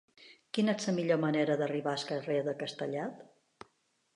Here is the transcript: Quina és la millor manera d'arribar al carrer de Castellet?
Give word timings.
Quina 0.57 0.73
és 0.83 0.87
la 0.89 0.93
millor 0.99 1.19
manera 1.25 1.57
d'arribar 1.61 1.93
al 1.99 2.07
carrer 2.13 2.39
de 2.49 2.57
Castellet? 2.63 3.21